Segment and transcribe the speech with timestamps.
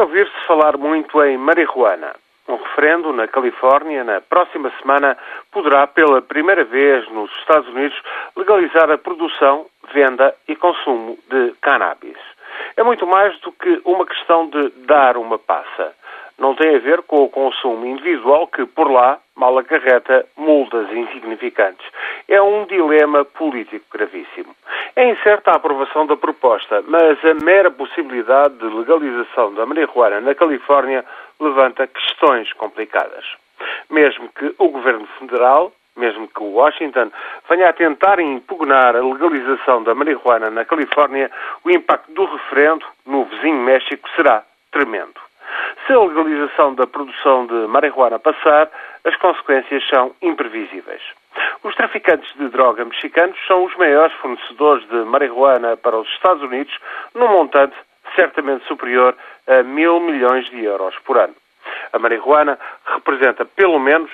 [0.00, 2.14] ouvir-se falar muito em marihuana.
[2.48, 5.16] Um referendo na Califórnia, na próxima semana,
[5.52, 7.96] poderá pela primeira vez nos Estados Unidos
[8.36, 12.16] legalizar a produção, venda e consumo de cannabis.
[12.76, 15.94] É muito mais do que uma questão de dar uma passa
[16.40, 21.86] não tem a ver com o consumo individual que, por lá, mal acarreta multas insignificantes.
[22.26, 24.56] É um dilema político gravíssimo.
[24.96, 30.34] É incerta a aprovação da proposta, mas a mera possibilidade de legalização da marihuana na
[30.34, 31.04] Califórnia
[31.40, 33.24] levanta questões complicadas.
[33.88, 37.10] Mesmo que o governo federal, mesmo que Washington
[37.48, 41.30] venha a tentar impugnar a legalização da marihuana na Califórnia,
[41.64, 45.20] o impacto do referendo no vizinho México será tremendo.
[45.86, 48.70] Se a legalização da produção de marihuana passar,
[49.04, 51.02] as consequências são imprevisíveis.
[51.62, 56.74] Os traficantes de droga mexicanos são os maiores fornecedores de marihuana para os Estados Unidos,
[57.14, 57.76] num montante
[58.14, 61.34] certamente superior a mil milhões de euros por ano.
[61.92, 64.10] A marihuana representa pelo menos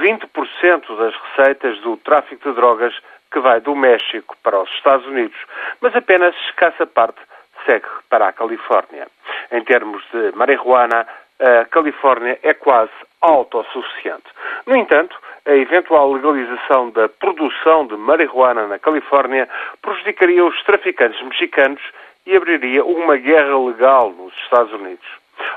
[0.00, 2.94] 20% das receitas do tráfico de drogas
[3.30, 5.36] que vai do México para os Estados Unidos,
[5.80, 7.20] mas apenas escassa parte
[7.66, 9.08] segue para a Califórnia.
[9.50, 11.06] Em termos de marihuana,
[11.40, 14.26] a Califórnia é quase autossuficiente.
[14.66, 19.48] No entanto, a eventual legalização da produção de marihuana na Califórnia
[19.82, 21.82] prejudicaria os traficantes mexicanos
[22.26, 25.06] e abriria uma guerra legal nos Estados Unidos.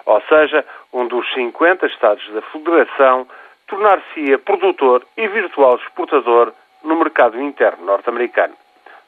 [0.06, 3.28] Ou seja, um dos 50 Estados da Federação
[3.68, 8.54] tornar-se-ia produtor e virtual exportador no mercado interno norte-americano.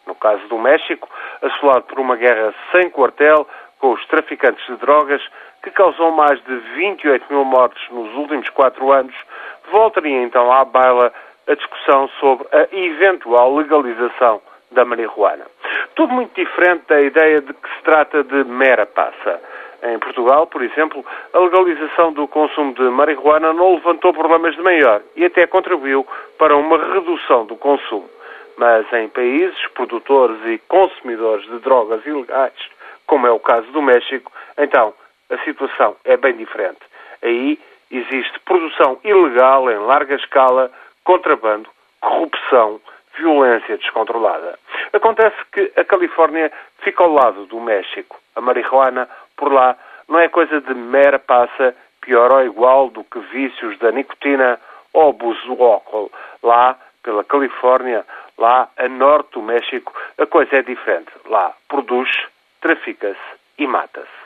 [0.08, 1.10] No caso do México,
[1.42, 3.48] assolado por uma guerra sem quartel
[3.80, 5.22] com os traficantes de drogas,
[5.62, 9.16] que causou mais de 28 mil mortes nos últimos quatro anos,
[9.72, 11.12] voltaria então à baila
[11.48, 15.46] a discussão sobre a eventual legalização da marihuana.
[15.96, 19.42] Tudo muito diferente da ideia de que se trata de mera passa.
[19.82, 21.04] Em Portugal, por exemplo,
[21.34, 26.06] a legalização do consumo de marihuana não levantou problemas de maior e até contribuiu
[26.38, 28.10] para uma redução do consumo.
[28.58, 32.54] Mas em países produtores e consumidores de drogas ilegais,
[33.08, 34.94] como é o caso do México, então
[35.30, 36.80] a situação é bem diferente.
[37.24, 37.58] Aí
[37.92, 40.72] existe produção ilegal em larga escala,
[41.04, 41.70] contrabando,
[42.02, 42.80] corrupção,
[43.18, 44.58] violência descontrolada.
[44.94, 48.18] Acontece que a Califórnia fica ao lado do México.
[48.36, 49.76] A marihuana, por lá,
[50.08, 54.60] não é coisa de mera passa, pior ou igual do que vícios da nicotina
[54.94, 56.12] ou abuso do álcool.
[56.42, 58.06] Lá, pela Califórnia,
[58.40, 61.12] Lá, a norte do México, a coisa é diferente.
[61.26, 62.10] Lá, produz,
[62.62, 63.20] trafica-se
[63.58, 64.19] e mata-se.